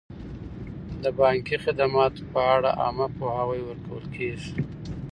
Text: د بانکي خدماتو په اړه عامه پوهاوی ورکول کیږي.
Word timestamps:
د 1.03 1.05
بانکي 1.19 1.55
خدماتو 1.63 2.23
په 2.33 2.39
اړه 2.55 2.69
عامه 2.81 3.07
پوهاوی 3.17 3.61
ورکول 3.65 4.03
کیږي. 4.15 4.53